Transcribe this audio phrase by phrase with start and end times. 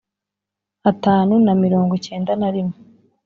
[0.91, 2.77] atanu na mirongo icyenda na rimwe